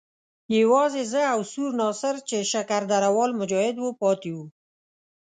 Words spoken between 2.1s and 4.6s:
چې شکر درده وال مجاهد وو پاتې وو.